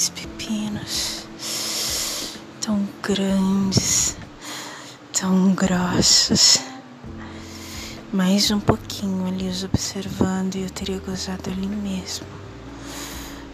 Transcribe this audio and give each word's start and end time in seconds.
aqueles 0.00 0.08
pepinos 0.08 1.26
tão 2.60 2.88
grandes, 3.02 4.16
tão 5.12 5.52
grossos. 5.54 6.58
Mais 8.12 8.50
um 8.50 8.58
pouquinho 8.58 9.26
ali 9.26 9.48
os 9.48 9.62
observando 9.62 10.54
e 10.56 10.62
eu 10.62 10.70
teria 10.70 10.98
gozado 11.00 11.50
ali 11.50 11.66
mesmo, 11.66 12.26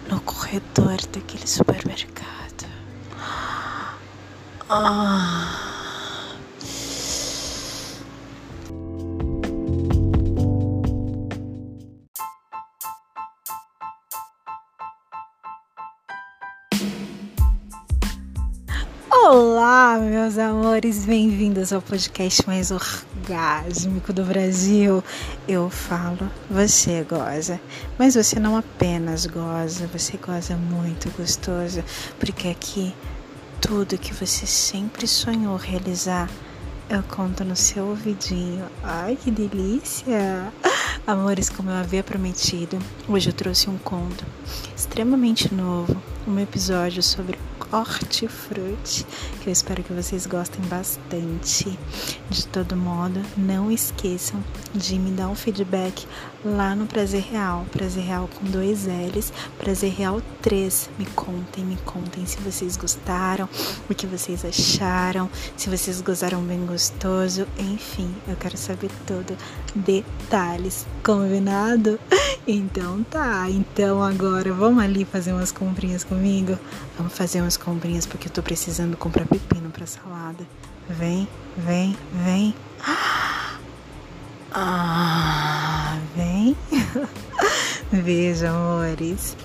no 0.08 0.20
corredor 0.20 0.98
daquele 1.12 1.46
supermercado. 1.46 2.66
Ah. 4.70 5.65
Olá, 19.96 20.04
meus 20.04 20.36
amores, 20.36 21.06
bem-vindos 21.06 21.72
ao 21.72 21.80
podcast 21.80 22.46
mais 22.46 22.70
orgásmico 22.70 24.12
do 24.12 24.24
Brasil. 24.24 25.02
Eu 25.48 25.70
falo, 25.70 26.30
você 26.50 27.02
goza, 27.02 27.58
mas 27.98 28.14
você 28.14 28.38
não 28.38 28.58
apenas 28.58 29.24
goza, 29.24 29.86
você 29.86 30.18
goza 30.18 30.54
muito 30.54 31.08
gostoso, 31.16 31.82
porque 32.20 32.48
aqui 32.48 32.94
tudo 33.58 33.96
que 33.96 34.12
você 34.12 34.44
sempre 34.44 35.06
sonhou 35.06 35.56
realizar 35.56 36.28
eu 36.90 37.02
conto 37.02 37.42
no 37.42 37.56
seu 37.56 37.86
ouvidinho. 37.86 38.66
Ai, 38.82 39.16
que 39.16 39.30
delícia! 39.30 40.52
Amores, 41.06 41.48
como 41.48 41.70
eu 41.70 41.74
havia 41.74 42.04
prometido, 42.04 42.78
hoje 43.08 43.30
eu 43.30 43.32
trouxe 43.32 43.70
um 43.70 43.78
conto 43.78 44.26
extremamente 44.76 45.54
novo, 45.54 45.96
um 46.28 46.38
episódio 46.38 47.02
sobre 47.02 47.38
hortifruti, 47.72 49.06
que 49.40 49.48
eu 49.48 49.52
espero 49.52 49.82
que 49.82 49.92
vocês 49.92 50.26
gostem 50.26 50.60
bastante. 50.66 51.78
De 52.30 52.46
todo 52.48 52.76
modo, 52.76 53.20
não 53.36 53.70
esqueçam 53.70 54.42
de 54.74 54.98
me 54.98 55.10
dar 55.10 55.28
um 55.28 55.34
feedback 55.34 56.06
lá 56.44 56.74
no 56.74 56.86
Prazer 56.86 57.22
Real, 57.22 57.66
Prazer 57.72 58.04
Real 58.04 58.28
com 58.28 58.44
dois 58.46 58.86
L's, 58.86 59.32
Prazer 59.58 59.92
Real 59.92 60.22
3. 60.42 60.90
Me 60.98 61.06
contem, 61.06 61.64
me 61.64 61.76
contem 61.84 62.24
se 62.26 62.38
vocês 62.38 62.76
gostaram, 62.76 63.48
o 63.88 63.94
que 63.94 64.06
vocês 64.06 64.44
acharam, 64.44 65.28
se 65.56 65.68
vocês 65.68 66.00
gozaram 66.00 66.42
bem 66.42 66.64
gostoso, 66.66 67.46
enfim, 67.58 68.14
eu 68.28 68.36
quero 68.36 68.56
saber 68.56 68.90
tudo, 69.06 69.36
detalhes, 69.74 70.86
combinado? 71.02 71.98
Então 72.48 73.02
tá, 73.02 73.50
então 73.50 74.00
agora 74.00 74.52
vamos 74.52 74.80
ali 74.80 75.04
fazer 75.04 75.32
umas 75.32 75.50
comprinhas 75.50 76.04
comigo? 76.04 76.56
Vamos 76.96 77.12
fazer 77.12 77.40
umas 77.40 77.56
comprinhas 77.56 78.06
porque 78.06 78.28
eu 78.28 78.32
tô 78.32 78.40
precisando 78.40 78.96
comprar 78.96 79.26
pepino 79.26 79.68
pra 79.70 79.84
salada. 79.84 80.46
Vem, 80.88 81.26
vem, 81.56 81.96
vem. 82.24 82.54
Ah, 84.52 85.98
vem. 86.14 86.56
Veja, 87.90 88.50
amores. 88.50 89.36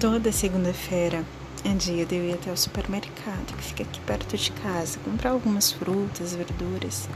Toda 0.00 0.32
segunda-feira 0.32 1.22
é 1.66 1.74
dia 1.74 2.06
de 2.06 2.14
eu 2.14 2.24
ir 2.24 2.34
até 2.34 2.52
o 2.52 2.56
supermercado, 2.56 3.56
que 3.56 3.64
fica 3.64 3.82
aqui 3.82 3.98
perto 4.02 4.36
de 4.36 4.52
casa, 4.52 5.00
comprar 5.00 5.30
algumas 5.30 5.72
frutas, 5.72 6.32
verduras. 6.32 7.08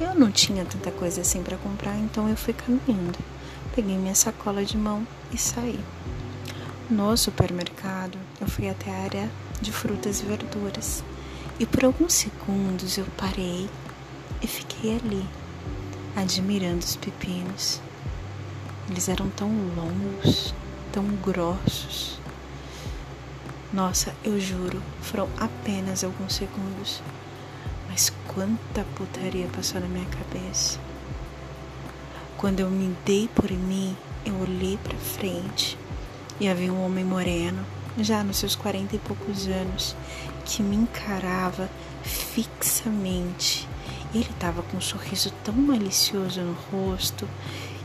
Eu 0.00 0.12
não 0.16 0.28
tinha 0.28 0.64
tanta 0.64 0.90
coisa 0.90 1.20
assim 1.20 1.40
para 1.40 1.56
comprar, 1.56 1.96
então 1.96 2.28
eu 2.28 2.36
fui 2.36 2.52
caminhando. 2.52 3.16
Peguei 3.76 3.96
minha 3.96 4.16
sacola 4.16 4.64
de 4.64 4.76
mão 4.76 5.06
e 5.32 5.38
saí. 5.38 5.78
No 6.90 7.16
supermercado, 7.16 8.18
eu 8.40 8.48
fui 8.48 8.68
até 8.68 8.90
a 8.90 9.04
área 9.04 9.30
de 9.60 9.70
frutas 9.70 10.20
e 10.20 10.24
verduras. 10.24 11.04
E 11.60 11.64
por 11.64 11.84
alguns 11.84 12.12
segundos 12.14 12.98
eu 12.98 13.06
parei 13.16 13.70
e 14.42 14.46
fiquei 14.48 14.96
ali, 14.96 15.24
admirando 16.16 16.80
os 16.80 16.96
pepinos. 16.96 17.80
Eles 18.90 19.08
eram 19.08 19.30
tão 19.30 19.48
longos, 19.76 20.52
tão 20.90 21.06
grossos 21.22 22.20
nossa, 23.72 24.14
eu 24.22 24.38
juro, 24.38 24.82
foram 25.00 25.28
apenas 25.38 26.04
alguns 26.04 26.34
segundos. 26.34 27.02
Mas 27.88 28.12
quanta 28.28 28.84
putaria 28.96 29.46
passou 29.48 29.80
na 29.80 29.86
minha 29.86 30.06
cabeça. 30.06 30.78
Quando 32.36 32.60
eu 32.60 32.68
me 32.68 32.94
dei 33.04 33.28
por 33.34 33.50
mim, 33.50 33.96
eu 34.26 34.34
olhei 34.40 34.78
para 34.82 34.96
frente 34.98 35.78
e 36.38 36.48
havia 36.48 36.72
um 36.72 36.84
homem 36.84 37.04
moreno, 37.04 37.64
já 37.98 38.22
nos 38.22 38.38
seus 38.38 38.54
quarenta 38.54 38.96
e 38.96 38.98
poucos 38.98 39.46
anos, 39.46 39.96
que 40.44 40.62
me 40.62 40.76
encarava 40.76 41.68
fixamente. 42.02 43.68
Ele 44.14 44.28
estava 44.28 44.62
com 44.62 44.76
um 44.76 44.80
sorriso 44.80 45.32
tão 45.42 45.54
malicioso 45.54 46.42
no 46.42 46.52
rosto 46.70 47.26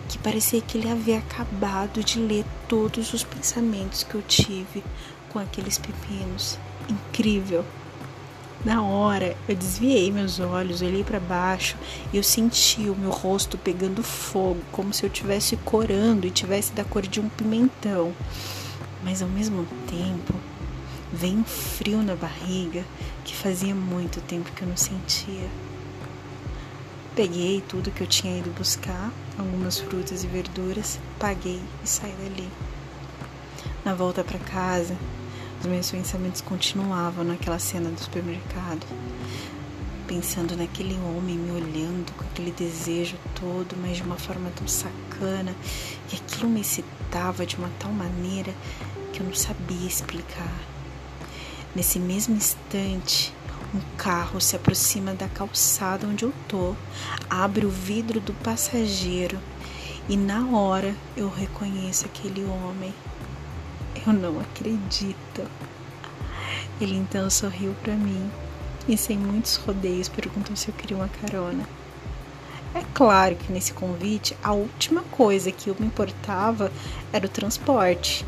que 0.10 0.18
parecia 0.18 0.62
que 0.62 0.78
ele 0.78 0.90
havia 0.90 1.20
acabado 1.20 2.04
de 2.04 2.20
ler 2.20 2.46
todos 2.68 3.14
os 3.14 3.24
pensamentos 3.24 4.04
que 4.04 4.16
eu 4.16 4.22
tive 4.22 4.84
com 5.32 5.40
aqueles 5.40 5.78
pepinos. 5.78 6.58
Incrível! 6.90 7.66
Na 8.66 8.82
hora, 8.82 9.36
eu 9.48 9.56
desviei 9.56 10.12
meus 10.12 10.40
olhos, 10.40 10.82
olhei 10.82 11.04
para 11.04 11.20
baixo 11.20 11.78
e 12.12 12.18
eu 12.18 12.24
senti 12.24 12.90
o 12.90 12.96
meu 12.96 13.12
rosto 13.12 13.58
pegando 13.58 14.02
fogo, 14.02 14.62
como 14.72 14.94
se 14.94 15.06
eu 15.06 15.10
tivesse 15.10 15.56
corando 15.58 16.26
e 16.26 16.32
tivesse 16.32 16.74
da 16.74 16.84
cor 16.84 17.04
de 17.04 17.20
um 17.20 17.30
pimentão. 17.30 18.14
Mas 19.04 19.22
ao 19.22 19.30
mesmo 19.30 19.66
tempo, 19.88 20.34
veio 21.14 21.38
um 21.38 21.44
frio 21.44 22.02
na 22.02 22.16
barriga 22.16 22.84
que 23.24 23.36
fazia 23.36 23.76
muito 23.76 24.20
tempo 24.22 24.52
que 24.52 24.64
eu 24.64 24.68
não 24.68 24.78
sentia. 24.78 25.48
Peguei 27.16 27.62
tudo 27.62 27.92
que 27.92 28.02
eu 28.02 28.08
tinha 28.08 28.38
ido 28.38 28.50
buscar, 28.52 29.12
algumas 29.38 29.80
frutas 29.80 30.24
e 30.24 30.28
verduras, 30.28 31.00
paguei 31.20 31.62
e 31.84 31.88
saí 31.88 32.14
dali. 32.14 32.50
Na 33.86 33.94
volta 33.94 34.24
para 34.24 34.40
casa, 34.40 34.96
os 35.60 35.66
meus 35.66 35.90
pensamentos 35.90 36.42
continuavam 36.42 37.24
naquela 37.24 37.60
cena 37.60 37.90
do 37.90 38.00
supermercado, 38.00 38.86
pensando 40.08 40.56
naquele 40.56 40.96
homem 41.00 41.38
me 41.38 41.52
olhando 41.52 42.12
com 42.14 42.24
aquele 42.26 42.52
desejo 42.52 43.18
todo, 43.40 43.76
mas 43.82 43.98
de 43.98 44.04
uma 44.04 44.18
forma 44.18 44.52
tão 44.56 44.68
sacana, 44.68 45.56
e 46.12 46.16
aquilo 46.16 46.50
me 46.50 46.62
excitava 46.62 47.46
de 47.46 47.56
uma 47.56 47.70
tal 47.80 47.92
maneira 47.92 48.54
que 49.12 49.20
eu 49.20 49.26
não 49.26 49.34
sabia 49.34 49.88
explicar. 49.88 50.54
Nesse 51.76 52.00
mesmo 52.00 52.36
instante, 52.36 53.34
um 53.74 53.82
carro 53.98 54.40
se 54.40 54.56
aproxima 54.56 55.14
da 55.14 55.28
calçada 55.28 56.08
onde 56.08 56.24
eu 56.24 56.34
tô, 56.48 56.76
abre 57.30 57.66
o 57.66 57.70
vidro 57.70 58.20
do 58.20 58.34
passageiro 58.34 59.38
e 60.08 60.16
na 60.16 60.48
hora 60.48 60.96
eu 61.18 61.30
reconheço 61.30 62.06
aquele 62.06 62.46
homem. 62.46 62.94
Eu 64.08 64.14
não 64.14 64.40
acredito. 64.40 65.46
Ele 66.80 66.96
então 66.96 67.30
sorriu 67.30 67.76
para 67.84 67.94
mim 67.94 68.32
e, 68.88 68.96
sem 68.96 69.18
muitos 69.18 69.58
rodeios, 69.58 70.08
perguntou 70.08 70.56
se 70.56 70.70
eu 70.70 70.74
queria 70.74 70.96
uma 70.96 71.10
carona. 71.10 71.68
É 72.74 72.82
claro 72.94 73.36
que 73.36 73.52
nesse 73.52 73.74
convite 73.74 74.38
a 74.42 74.54
última 74.54 75.02
coisa 75.12 75.52
que 75.52 75.70
eu 75.70 75.76
me 75.78 75.88
importava 75.88 76.72
era 77.12 77.26
o 77.26 77.30
transporte. 77.30 78.26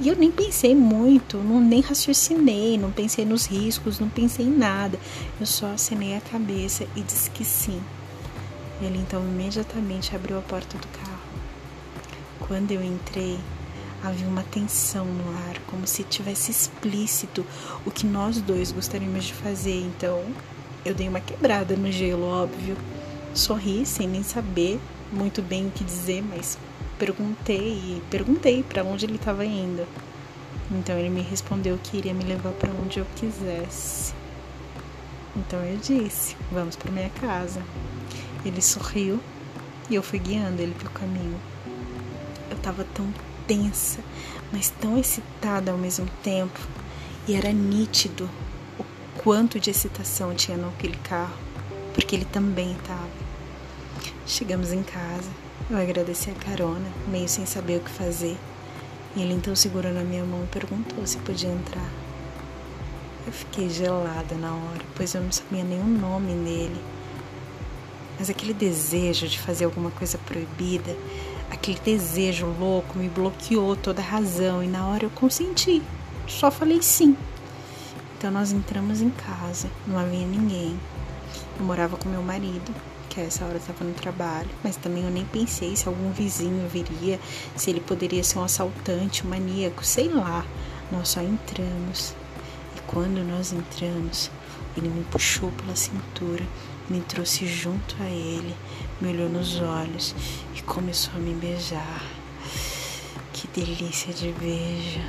E 0.00 0.08
eu 0.08 0.16
nem 0.16 0.32
pensei 0.32 0.74
muito, 0.74 1.36
não, 1.36 1.60
nem 1.60 1.80
raciocinei, 1.80 2.76
não 2.76 2.90
pensei 2.90 3.24
nos 3.24 3.46
riscos, 3.46 4.00
não 4.00 4.08
pensei 4.08 4.44
em 4.46 4.56
nada. 4.56 4.98
Eu 5.38 5.46
só 5.46 5.66
acenei 5.66 6.16
a 6.16 6.20
cabeça 6.20 6.84
e 6.96 7.00
disse 7.00 7.30
que 7.30 7.44
sim. 7.44 7.80
Ele 8.80 8.98
então 8.98 9.22
imediatamente 9.22 10.16
abriu 10.16 10.36
a 10.36 10.42
porta 10.42 10.76
do 10.76 10.88
carro. 10.88 11.12
Quando 12.40 12.72
eu 12.72 12.82
entrei, 12.82 13.38
Havia 14.02 14.26
uma 14.26 14.42
tensão 14.42 15.04
no 15.04 15.30
ar, 15.48 15.58
como 15.66 15.86
se 15.86 16.02
tivesse 16.02 16.50
explícito 16.50 17.46
o 17.86 17.90
que 17.90 18.04
nós 18.04 18.40
dois 18.40 18.72
gostaríamos 18.72 19.24
de 19.24 19.34
fazer. 19.34 19.80
Então, 19.80 20.24
eu 20.84 20.92
dei 20.92 21.08
uma 21.08 21.20
quebrada 21.20 21.76
no 21.76 21.90
gelo, 21.90 22.24
óbvio. 22.24 22.76
Sorri 23.32 23.86
sem 23.86 24.08
nem 24.08 24.22
saber 24.22 24.80
muito 25.12 25.40
bem 25.40 25.68
o 25.68 25.70
que 25.70 25.84
dizer, 25.84 26.22
mas 26.22 26.58
perguntei 26.98 27.58
e 27.58 28.02
perguntei 28.10 28.62
para 28.62 28.82
onde 28.82 29.06
ele 29.06 29.16
estava 29.16 29.44
indo. 29.44 29.86
Então 30.70 30.98
ele 30.98 31.10
me 31.10 31.20
respondeu 31.20 31.78
que 31.82 31.96
iria 31.96 32.14
me 32.14 32.24
levar 32.24 32.52
para 32.52 32.70
onde 32.72 32.98
eu 32.98 33.06
quisesse. 33.16 34.14
Então 35.36 35.62
eu 35.64 35.76
disse: 35.76 36.36
"Vamos 36.50 36.76
para 36.76 36.90
minha 36.90 37.10
casa". 37.10 37.62
Ele 38.44 38.60
sorriu 38.60 39.20
e 39.88 39.94
eu 39.94 40.02
fui 40.02 40.18
guiando 40.18 40.60
ele 40.60 40.74
pelo 40.74 40.90
caminho. 40.90 41.40
Eu 42.50 42.56
estava 42.56 42.84
tão 42.94 43.12
tensa, 43.46 44.00
mas 44.52 44.70
tão 44.70 44.98
excitada 44.98 45.70
ao 45.72 45.78
mesmo 45.78 46.06
tempo, 46.22 46.60
e 47.26 47.34
era 47.34 47.52
nítido 47.52 48.28
o 48.78 48.84
quanto 49.22 49.60
de 49.60 49.70
excitação 49.70 50.34
tinha 50.34 50.56
naquele 50.56 50.96
carro. 50.98 51.36
porque 51.94 52.16
ele 52.16 52.24
também 52.24 52.72
estava. 52.72 53.10
Chegamos 54.26 54.72
em 54.72 54.82
casa, 54.82 55.28
eu 55.70 55.76
agradeci 55.76 56.30
a 56.30 56.34
carona, 56.34 56.90
meio 57.08 57.28
sem 57.28 57.44
saber 57.44 57.78
o 57.78 57.80
que 57.80 57.90
fazer. 57.90 58.36
E 59.14 59.20
ele 59.20 59.34
então 59.34 59.54
segurou 59.54 59.92
na 59.92 60.02
minha 60.02 60.24
mão 60.24 60.44
e 60.44 60.46
perguntou 60.46 61.06
se 61.06 61.18
podia 61.18 61.50
entrar. 61.50 61.90
Eu 63.26 63.32
fiquei 63.32 63.68
gelada 63.68 64.34
na 64.34 64.54
hora, 64.54 64.82
pois 64.96 65.14
eu 65.14 65.20
não 65.22 65.30
sabia 65.30 65.62
nenhum 65.62 65.86
nome 65.86 66.32
nele. 66.32 66.82
Mas 68.18 68.30
aquele 68.30 68.54
desejo 68.54 69.28
de 69.28 69.38
fazer 69.38 69.64
alguma 69.64 69.90
coisa 69.90 70.18
proibida, 70.18 70.96
aquele 71.52 71.78
desejo 71.80 72.46
louco 72.58 72.98
me 72.98 73.10
bloqueou 73.10 73.76
toda 73.76 74.00
a 74.00 74.04
razão 74.04 74.64
e 74.64 74.66
na 74.66 74.88
hora 74.88 75.04
eu 75.04 75.10
consenti. 75.10 75.82
Só 76.26 76.50
falei 76.50 76.80
sim. 76.80 77.14
Então 78.16 78.30
nós 78.30 78.52
entramos 78.52 79.02
em 79.02 79.10
casa, 79.10 79.70
não 79.86 79.98
havia 79.98 80.26
ninguém. 80.26 80.78
Eu 81.58 81.66
morava 81.66 81.98
com 81.98 82.08
meu 82.08 82.22
marido, 82.22 82.74
que 83.10 83.20
a 83.20 83.24
essa 83.24 83.44
hora 83.44 83.58
estava 83.58 83.84
no 83.84 83.92
trabalho, 83.92 84.48
mas 84.64 84.76
também 84.76 85.04
eu 85.04 85.10
nem 85.10 85.26
pensei 85.26 85.76
se 85.76 85.86
algum 85.86 86.10
vizinho 86.10 86.66
viria, 86.70 87.20
se 87.54 87.68
ele 87.68 87.80
poderia 87.80 88.24
ser 88.24 88.38
um 88.38 88.44
assaltante, 88.44 89.26
um 89.26 89.28
maníaco, 89.28 89.84
sei 89.84 90.08
lá. 90.08 90.46
Nós 90.90 91.08
só 91.08 91.20
entramos. 91.20 92.14
E 92.76 92.80
quando 92.86 93.22
nós 93.28 93.52
entramos, 93.52 94.30
ele 94.74 94.88
me 94.88 95.04
puxou 95.04 95.50
pela 95.52 95.76
cintura, 95.76 96.44
me 96.88 97.00
trouxe 97.02 97.46
junto 97.46 97.96
a 98.00 98.06
ele, 98.06 98.54
me 99.02 99.08
olhou 99.08 99.28
nos 99.28 99.60
olhos 99.60 100.14
e 100.54 100.62
começou 100.62 101.14
a 101.16 101.18
me 101.18 101.34
beijar. 101.34 102.04
Que 103.32 103.48
delícia 103.48 104.14
de 104.14 104.30
beijo! 104.30 105.00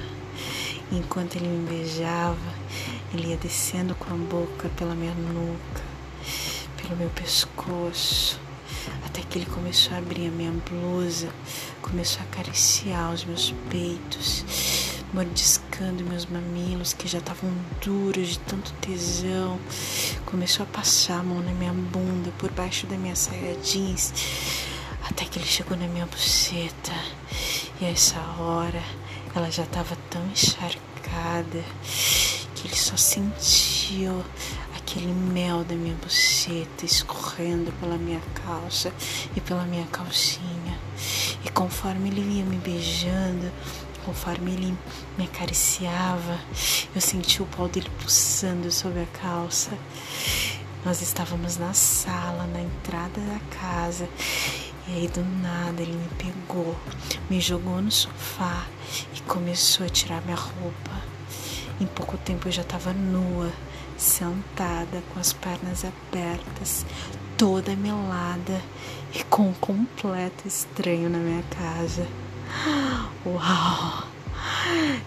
Enquanto 0.92 1.36
ele 1.36 1.48
me 1.48 1.70
beijava, 1.70 2.36
ele 3.14 3.28
ia 3.28 3.38
descendo 3.38 3.94
com 3.94 4.12
a 4.12 4.18
boca 4.18 4.68
pela 4.70 4.96
minha 4.96 5.14
nuca, 5.14 5.84
pelo 6.82 6.98
meu 6.98 7.10
pescoço, 7.12 8.40
até 9.06 9.22
que 9.22 9.38
ele 9.38 9.46
começou 9.46 9.94
a 9.94 10.00
abrir 10.00 10.28
a 10.28 10.32
minha 10.32 10.54
blusa, 10.68 11.30
começou 11.84 12.22
a 12.22 12.24
acariciar 12.24 13.14
os 13.14 13.24
meus 13.26 13.54
peitos, 13.70 14.44
mordiscando 15.14 16.04
meus 16.04 16.26
mamilos 16.26 16.94
que 16.94 17.08
já 17.08 17.20
estavam 17.20 17.52
duros 17.80 18.30
de 18.30 18.40
tanto 18.40 18.74
tesão. 18.82 19.60
Começou 20.26 20.64
a 20.64 20.68
passar 20.68 21.20
a 21.20 21.24
mão 21.24 21.42
na 21.42 21.52
minha 21.52 21.74
bunda, 21.74 22.32
por 22.40 22.52
baixo 22.52 22.88
da 22.88 22.98
minha 22.98 23.16
saia 23.16 23.56
jeans, 23.58 24.14
até 25.08 25.26
que 25.26 25.38
ele 25.38 25.46
chegou 25.46 25.78
na 25.78 25.88
minha 25.88 26.06
buceta. 26.06 26.92
E 27.80 27.86
a 27.86 27.90
essa 27.90 28.20
hora 28.40 28.82
ela 29.36 29.52
já 29.52 29.64
estava 29.64 29.96
tão 30.10 30.26
encharcada 30.28 31.64
que 32.56 32.68
ele 32.68 32.76
só 32.76 32.98
sentiu 32.98 34.24
aquele 34.76 35.12
mel 35.14 35.64
da 35.64 35.76
minha 35.76 35.96
buceta 35.96 36.86
escorrendo 36.86 37.72
pela 37.80 37.98
minha 37.98 38.22
calça 38.46 38.92
e 39.36 39.42
pela 39.42 39.66
minha 39.66 39.86
calcinha. 39.88 40.80
E 41.46 41.50
conforme 41.50 42.10
ele 42.10 42.22
ia 42.22 42.46
me 42.46 42.58
beijando, 42.58 43.52
conforme 44.06 44.52
ele 44.52 44.78
me 45.18 45.26
acariciava, 45.26 46.40
eu 46.94 47.02
senti 47.02 47.42
o 47.42 47.46
pau 47.46 47.68
dele 47.68 47.90
pulsando 48.00 48.72
sobre 48.72 49.02
a 49.02 49.06
calça. 49.06 49.72
Nós 50.86 51.02
estávamos 51.02 51.58
na 51.58 51.74
sala, 51.74 52.46
na 52.48 52.62
entrada 52.62 53.22
da 53.22 53.40
casa, 53.58 54.08
e 54.88 54.96
aí 54.96 55.08
do 55.08 55.24
nada 55.42 55.82
ele 55.82 55.94
me 55.94 56.10
pegou, 56.18 56.76
me 57.30 57.40
jogou 57.40 57.82
no 57.82 57.92
sofá 57.92 58.66
e 59.16 59.22
começou 59.22 59.86
a 59.86 59.90
tirar 59.90 60.22
minha 60.24 60.36
roupa. 60.36 60.92
Em 61.80 61.86
pouco 61.86 62.18
tempo 62.18 62.48
eu 62.48 62.52
já 62.52 62.64
estava 62.64 62.92
nua, 62.92 63.52
sentada 63.98 65.02
com 65.14 65.20
as 65.20 65.32
pernas 65.32 65.86
abertas, 65.86 66.86
toda 67.38 67.76
melada 67.76 68.62
e 69.14 69.24
com 69.24 69.50
um 69.50 69.54
completo 69.54 70.48
estranho 70.48 71.10
na 71.10 71.18
minha 71.18 71.44
casa. 71.44 72.06
Uau! 73.26 74.04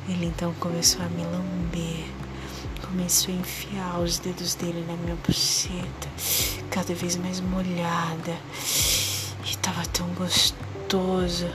Ele 0.08 0.26
então 0.26 0.52
começou 0.60 1.02
a 1.02 1.08
me 1.08 1.24
lamber, 1.24 2.04
começou 2.82 3.34
a 3.34 3.38
enfiar 3.38 4.00
os 4.00 4.18
dedos 4.18 4.54
dele 4.54 4.84
na 4.86 4.96
minha 4.96 5.16
buceta, 5.26 6.08
cada 6.70 6.94
vez 6.94 7.16
mais 7.16 7.40
molhada 7.40 8.36
Estava 9.46 9.86
tão 9.86 10.08
gostoso. 10.14 11.48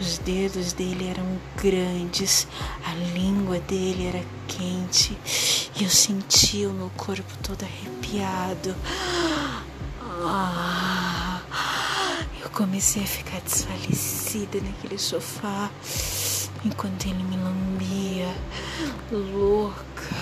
Os 0.00 0.18
dedos 0.18 0.72
dele 0.72 1.08
eram 1.08 1.24
grandes, 1.56 2.46
a 2.84 2.94
língua 3.16 3.58
dele 3.60 4.06
era 4.06 4.24
quente 4.48 5.16
e 5.76 5.84
eu 5.84 5.90
sentia 5.90 6.68
o 6.68 6.72
meu 6.72 6.90
corpo 6.96 7.32
todo 7.42 7.64
arrepiado. 7.64 8.74
Ah, 10.24 10.91
comecei 12.52 13.02
a 13.02 13.06
ficar 13.06 13.40
desfalecida 13.40 14.60
naquele 14.60 14.98
sofá 14.98 15.70
enquanto 16.64 17.06
ele 17.06 17.22
me 17.24 17.36
lambia, 17.36 18.28
louca, 19.10 20.14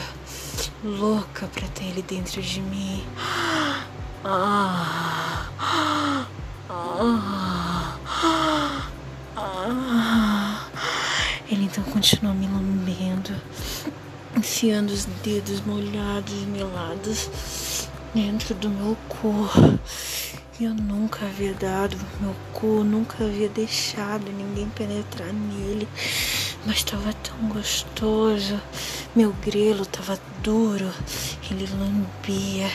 louca 0.84 1.48
para 1.48 1.66
ter 1.68 1.86
ele 1.86 2.02
dentro 2.02 2.40
de 2.40 2.60
mim. 2.62 3.04
Ah, 4.24 5.48
ele 11.50 11.64
então 11.64 11.82
continuou 11.84 12.34
me 12.34 12.46
lambendo, 12.46 13.34
enfiando 14.36 14.90
os 14.90 15.04
dedos 15.24 15.60
molhados 15.62 16.32
e 16.32 16.46
melados 16.46 17.88
dentro 18.14 18.54
do 18.54 18.70
meu 18.70 18.96
corpo. 19.08 19.80
Eu 20.62 20.74
nunca 20.74 21.24
havia 21.24 21.54
dado 21.54 21.96
meu 22.20 22.36
cu, 22.52 22.84
nunca 22.84 23.24
havia 23.24 23.48
deixado 23.48 24.30
ninguém 24.30 24.68
penetrar 24.68 25.32
nele, 25.32 25.88
mas 26.66 26.76
estava 26.76 27.14
tão 27.14 27.48
gostoso. 27.48 28.60
Meu 29.16 29.32
grelo 29.42 29.84
estava 29.84 30.20
duro, 30.42 30.92
ele 31.50 31.66
lambia, 31.66 32.70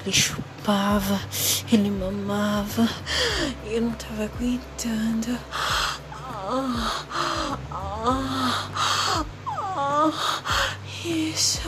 ele 0.00 0.12
chupava, 0.14 1.20
ele 1.70 1.90
mamava, 1.90 2.88
e 3.66 3.74
eu 3.74 3.82
não 3.82 3.92
estava 3.92 4.24
aguentando. 4.24 5.38
Isso. 11.04 11.60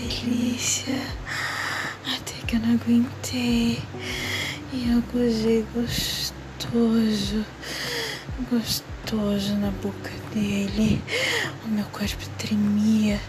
Delícia! 0.00 0.94
Até 2.06 2.32
que 2.46 2.56
eu 2.56 2.60
não 2.60 2.74
aguentei 2.74 3.78
e 4.72 4.90
eu 4.90 5.02
gozei 5.12 5.64
gostoso, 5.74 7.44
gostoso 8.50 9.54
na 9.56 9.70
boca 9.70 10.10
dele. 10.32 11.02
O 11.66 11.68
meu 11.68 11.84
corpo 11.86 12.28
tremia, 12.38 13.20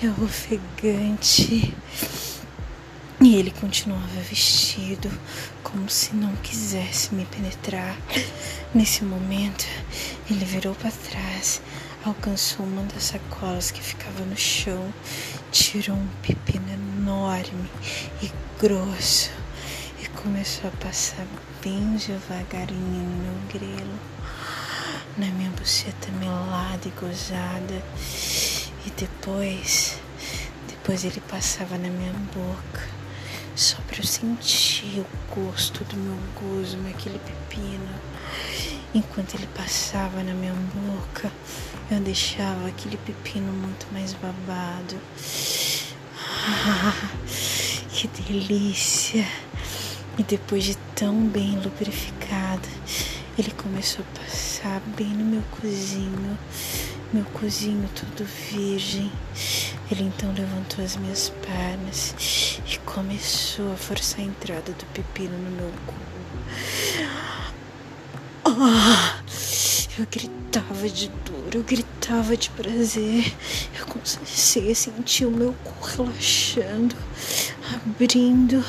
eu 0.00 0.12
ofegante. 0.22 1.74
E 3.22 3.34
ele 3.34 3.50
continuava 3.50 4.20
vestido 4.28 5.10
como 5.62 5.90
se 5.90 6.14
não 6.14 6.34
quisesse 6.36 7.14
me 7.14 7.26
penetrar. 7.26 7.96
Nesse 8.74 9.04
momento, 9.04 9.66
ele 10.30 10.44
virou 10.44 10.74
para 10.74 10.90
trás, 10.90 11.60
alcançou 12.04 12.64
uma 12.64 12.82
das 12.84 13.04
sacolas 13.04 13.70
que 13.70 13.82
ficava 13.82 14.24
no 14.24 14.36
chão, 14.36 14.92
tirou 15.52 15.96
um 15.96 16.08
pepino 16.22 16.66
enorme 16.72 17.70
e 18.22 18.30
grosso 18.58 19.30
e 20.02 20.08
começou 20.08 20.68
a 20.68 20.84
passar 20.84 21.26
bem 21.62 21.96
devagarinho 21.96 22.80
no 22.80 23.22
meu 23.22 23.34
grelo, 23.52 23.98
na 25.18 25.26
minha 25.26 25.50
buceta 25.50 26.10
melada 26.12 26.88
e 26.88 26.90
gozada. 26.90 27.82
E 28.86 28.90
depois, 28.96 29.98
depois 30.68 31.04
ele 31.04 31.20
passava 31.28 31.76
na 31.76 31.88
minha 31.88 32.14
boca 32.34 33.00
só 33.54 33.76
para 33.86 33.98
eu 33.98 34.06
sentir 34.06 35.00
o 35.00 35.34
gosto 35.34 35.84
do 35.84 35.96
meu 35.96 36.18
gozo 36.34 36.78
naquele 36.78 37.18
pepino. 37.18 37.90
Enquanto 38.92 39.36
ele 39.36 39.46
passava 39.54 40.20
na 40.24 40.34
minha 40.34 40.52
boca, 40.52 41.30
eu 41.88 42.00
deixava 42.00 42.66
aquele 42.66 42.96
pepino 42.96 43.52
muito 43.52 43.86
mais 43.92 44.14
babado. 44.14 44.96
Ah, 46.48 46.92
que 47.88 48.08
delícia! 48.08 49.24
E 50.18 50.24
depois 50.24 50.64
de 50.64 50.76
tão 50.96 51.24
bem 51.28 51.60
lubrificado, 51.60 52.68
ele 53.38 53.52
começou 53.52 54.04
a 54.04 54.18
passar 54.18 54.80
bem 54.96 55.08
no 55.08 55.24
meu 55.24 55.42
cozinho, 55.60 56.36
meu 57.12 57.24
cozinho 57.26 57.88
todo 57.94 58.26
virgem. 58.50 59.12
Ele 59.88 60.02
então 60.02 60.32
levantou 60.32 60.84
as 60.84 60.96
minhas 60.96 61.28
pernas 61.46 62.58
e 62.66 62.76
começou 62.80 63.72
a 63.72 63.76
forçar 63.76 64.20
a 64.20 64.24
entrada 64.24 64.72
do 64.72 64.84
pepino 64.86 65.38
no 65.38 65.50
meu 65.52 65.72
cu. 65.86 65.94
Ah, 68.62 69.16
eu 69.98 70.06
gritava 70.10 70.86
de 70.86 71.08
dor, 71.08 71.54
eu 71.54 71.62
gritava 71.62 72.36
de 72.36 72.50
prazer. 72.50 73.32
Eu 73.78 73.86
comecei 73.86 74.70
a 74.70 74.74
sentir 74.74 75.24
o 75.24 75.30
meu 75.30 75.54
cu 75.64 75.86
relaxando, 75.86 76.94
abrindo 77.74 78.62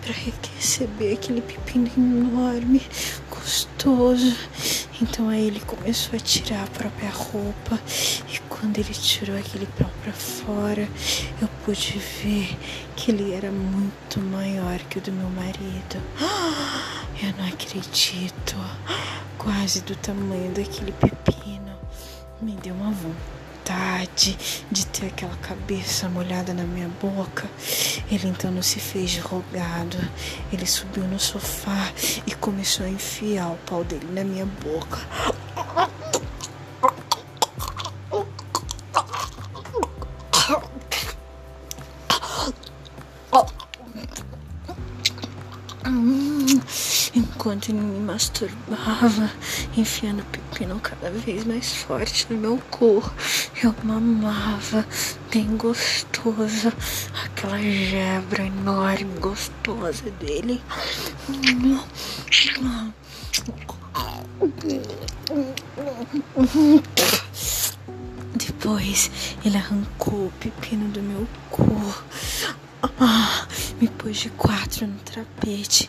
para 0.00 0.14
receber 0.14 1.12
aquele 1.12 1.42
pepino 1.42 1.90
enorme, 1.94 2.80
gostoso. 3.28 4.34
Então 5.02 5.28
aí 5.28 5.46
ele 5.48 5.60
começou 5.60 6.16
a 6.16 6.20
tirar 6.20 6.64
a 6.64 6.68
própria 6.68 7.10
roupa 7.10 7.78
e 8.32 8.38
quando 8.48 8.78
ele 8.78 8.94
tirou 8.94 9.36
aquele 9.36 9.66
pão 9.78 9.90
para 10.02 10.12
fora, 10.14 10.88
eu 11.42 11.48
pude 11.66 12.00
ver 12.22 12.56
que 12.96 13.10
ele 13.10 13.34
era 13.34 13.50
muito 13.50 14.20
maior 14.20 14.78
que 14.88 14.96
o 14.96 15.02
do 15.02 15.12
meu 15.12 15.28
marido. 15.28 16.00
Eu 17.22 17.32
não 17.38 17.46
acredito, 17.46 18.56
quase 19.44 19.82
do 19.82 19.94
tamanho 19.94 20.50
daquele 20.52 20.92
pepino. 20.92 21.78
Me 22.40 22.52
deu 22.52 22.74
uma 22.74 22.90
vontade 22.90 24.64
de 24.70 24.86
ter 24.86 25.06
aquela 25.08 25.36
cabeça 25.36 26.08
molhada 26.08 26.54
na 26.54 26.64
minha 26.64 26.88
boca. 27.00 27.46
Ele 28.10 28.28
então 28.28 28.50
não 28.50 28.62
se 28.62 28.80
fez 28.80 29.18
rogado. 29.18 29.98
Ele 30.50 30.66
subiu 30.66 31.04
no 31.04 31.20
sofá 31.20 31.92
e 32.26 32.34
começou 32.34 32.86
a 32.86 32.88
enfiar 32.88 33.50
o 33.50 33.58
pau 33.66 33.84
dele 33.84 34.08
na 34.10 34.24
minha 34.24 34.46
boca. 34.46 34.98
Ele 47.62 47.80
me 47.80 48.00
masturbava, 48.00 49.30
enfiando 49.76 50.20
o 50.20 50.24
pepino 50.26 50.80
cada 50.80 51.10
vez 51.10 51.44
mais 51.44 51.72
forte 51.72 52.26
no 52.30 52.36
meu 52.38 52.58
corpo. 52.70 53.12
Eu 53.62 53.74
mamava, 53.84 54.86
bem 55.32 55.56
gostosa, 55.56 56.72
aquela 57.24 57.58
gebra 57.58 58.44
enorme, 58.44 59.18
gostosa 59.20 60.10
dele. 60.12 60.60
Depois 68.34 69.10
ele 69.44 69.56
arrancou 69.56 70.26
o 70.26 70.32
pepino 70.40 70.88
do 70.88 71.00
meu 71.00 71.28
corpo. 71.50 72.04
Ah, 73.00 73.46
me 73.80 73.88
pôs 73.88 74.18
de 74.18 74.30
quatro 74.30 74.86
no 74.86 74.98
frente 75.64 75.88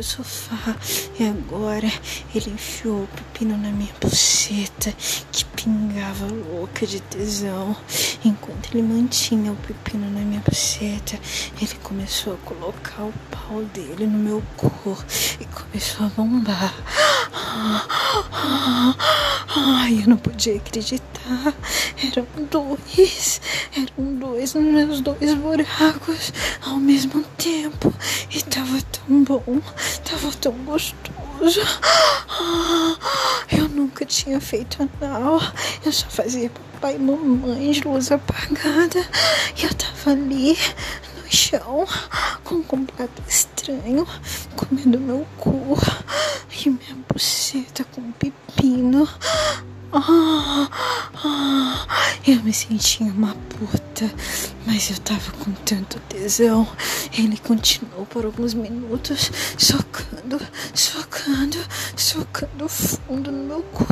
pro 0.00 0.02
sofá. 0.02 0.74
E 1.18 1.24
agora 1.24 1.92
ele 2.34 2.50
enfiou 2.50 3.02
o 3.04 3.08
pepino 3.08 3.56
na 3.56 3.70
minha 3.70 3.92
buceta, 4.00 4.92
que 5.30 5.44
pingava 5.44 6.26
louca 6.26 6.86
de 6.86 7.00
tesão. 7.00 7.76
Enquanto 8.24 8.72
ele 8.72 8.82
mantinha 8.82 9.52
o 9.52 9.56
pepino 9.56 10.10
na 10.10 10.20
minha 10.20 10.40
buceta, 10.40 11.18
ele 11.60 11.74
começou 11.82 12.34
a 12.34 12.36
colocar 12.38 13.02
o 13.02 13.12
pau 13.30 13.62
dele 13.74 14.06
no 14.06 14.18
meu 14.18 14.42
corpo 14.56 15.04
e 15.38 15.44
começou 15.44 16.06
a 16.06 16.08
bombar. 16.10 16.74
Ai, 19.54 20.02
eu 20.02 20.08
não 20.08 20.16
podia 20.16 20.56
acreditar. 20.56 21.09
Eram 22.02 22.26
dois, 22.50 23.40
eram 23.76 24.14
dois 24.14 24.54
nos 24.54 24.64
meus 24.64 25.00
dois 25.00 25.34
buracos 25.34 26.32
ao 26.62 26.76
mesmo 26.76 27.22
tempo. 27.36 27.92
E 28.30 28.42
tava 28.42 28.80
tão 28.82 29.22
bom, 29.22 29.60
tava 30.04 30.32
tão 30.32 30.52
gostoso. 30.64 31.60
Eu 33.50 33.68
nunca 33.68 34.04
tinha 34.04 34.40
feito 34.40 34.88
anal, 35.00 35.40
eu 35.84 35.92
só 35.92 36.06
fazia 36.08 36.50
papai 36.50 36.94
e 36.94 36.98
mamãe 36.98 37.72
de 37.72 37.80
luz 37.82 38.10
apagada. 38.12 39.00
E 39.56 39.64
eu 39.64 39.74
tava 39.74 40.12
ali 40.12 40.56
no 41.16 41.30
chão, 41.30 41.86
com 42.44 42.56
um 42.56 42.62
completo 42.62 43.22
estranho, 43.26 44.06
comendo 44.56 45.00
meu 45.00 45.26
cu 45.36 45.76
e 46.64 46.70
minha 46.70 46.96
buceta 47.12 47.84
com 47.84 48.00
um 48.00 48.12
pepino. 48.12 49.08
Ah, 49.92 50.68
ah, 51.24 51.86
eu 52.24 52.40
me 52.44 52.52
sentia 52.52 53.08
uma 53.08 53.34
puta, 53.34 54.08
mas 54.64 54.88
eu 54.88 54.98
tava 54.98 55.32
com 55.32 55.50
tanto 55.50 55.98
tesão. 56.08 56.64
Ele 57.12 57.36
continuou 57.36 58.06
por 58.06 58.24
alguns 58.24 58.54
minutos, 58.54 59.32
socando, 59.58 60.40
socando, 60.72 61.58
socando 61.96 62.68
fundo 62.68 63.32
no 63.32 63.44
meu 63.44 63.62
cu 63.64 63.84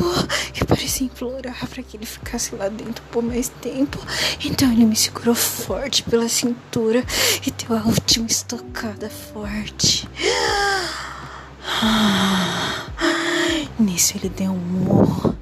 e 0.55 0.63
parecia 0.63 1.05
implorar 1.07 1.67
para 1.67 1.83
que 1.83 1.97
ele 1.97 2.05
ficasse 2.05 2.55
lá 2.55 2.69
dentro 2.69 3.03
por 3.11 3.21
mais 3.21 3.49
tempo. 3.61 3.99
Então 4.45 4.71
ele 4.71 4.85
me 4.85 4.95
segurou 4.95 5.35
forte 5.35 6.03
pela 6.03 6.29
cintura 6.29 7.03
e 7.45 7.51
deu 7.51 7.77
a 7.77 7.83
última 7.83 8.27
estocada 8.27 9.09
forte. 9.09 10.07
Ah, 11.81 12.85
nisso 13.77 14.13
ele 14.15 14.29
deu 14.29 14.51
um 14.51 14.57
murro 14.57 15.38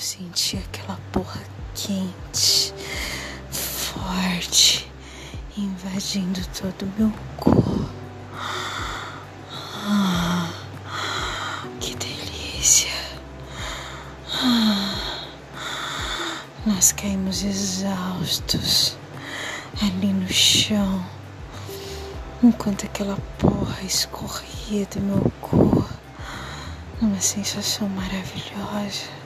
eu 0.00 0.02
senti 0.02 0.56
aquela 0.56 0.98
porra 1.12 1.42
quente, 1.74 2.72
forte, 3.50 4.90
invadindo 5.58 6.40
todo 6.58 6.84
o 6.84 6.92
meu 6.96 7.12
corpo. 7.36 7.86
Que 11.80 11.94
delícia! 11.96 12.90
Nós 16.64 16.92
caímos 16.92 17.42
exaustos 17.44 18.96
ali 19.82 20.14
no 20.14 20.32
chão, 20.32 21.04
enquanto 22.42 22.86
aquela 22.86 23.18
porra 23.38 23.82
escorria 23.82 24.86
do 24.86 25.00
meu 25.02 25.32
corpo 25.42 25.86
numa 27.02 27.20
sensação 27.20 27.86
maravilhosa 27.90 29.19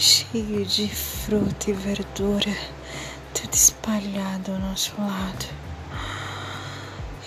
cheio 0.00 0.64
de 0.64 0.88
fruta 0.88 1.70
e 1.70 1.74
verdura, 1.74 2.56
tudo 3.34 3.52
espalhado 3.52 4.50
ao 4.50 4.58
nosso 4.58 4.98
lado. 4.98 5.44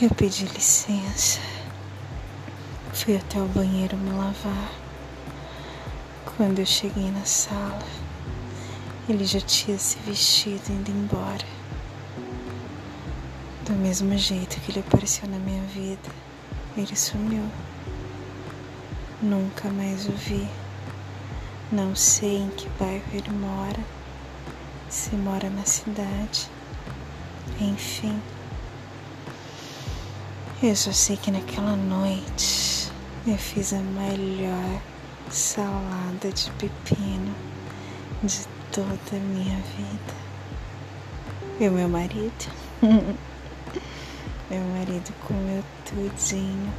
Eu 0.02 0.10
pedi 0.10 0.46
licença, 0.46 1.40
fui 2.92 3.16
até 3.16 3.40
o 3.40 3.46
banheiro 3.46 3.96
me 3.96 4.10
lavar. 4.10 4.72
Quando 6.36 6.58
eu 6.58 6.66
cheguei 6.66 7.12
na 7.12 7.24
sala, 7.26 7.86
ele 9.08 9.24
já 9.24 9.40
tinha 9.40 9.78
se 9.78 10.00
vestido 10.00 10.72
indo 10.72 10.90
embora. 10.90 11.46
Do 13.68 13.74
mesmo 13.74 14.18
jeito 14.18 14.60
que 14.62 14.72
ele 14.72 14.80
apareceu 14.80 15.30
na 15.30 15.38
minha 15.38 15.62
vida, 15.66 16.10
ele 16.76 16.96
sumiu. 16.96 17.48
Nunca 19.22 19.70
mais 19.70 20.08
o 20.08 20.12
vi. 20.14 20.50
Não 21.74 21.96
sei 21.96 22.38
em 22.38 22.50
que 22.52 22.70
bairro 22.78 23.04
ele 23.12 23.32
mora, 23.32 23.80
se 24.90 25.16
mora 25.16 25.50
na 25.50 25.66
cidade. 25.66 26.48
Enfim, 27.60 28.22
eu 30.62 30.76
só 30.76 30.92
sei 30.92 31.18
que 31.18 31.32
naquela 31.32 31.76
noite 31.76 32.92
eu 33.26 33.36
fiz 33.40 33.74
a 33.74 33.80
melhor 33.80 34.82
salada 35.32 36.32
de 36.32 36.52
pepino 36.52 37.34
de 38.22 38.46
toda 38.72 38.94
a 39.12 39.20
minha 39.20 39.58
vida. 39.58 40.14
E 41.60 41.68
o 41.70 41.72
meu 41.72 41.90
marido? 41.90 42.52
meu 42.84 44.62
marido 44.76 45.12
comeu 45.28 45.64
tudinho 45.86 46.72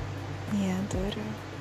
e 0.52 0.70
adorou. 0.70 1.53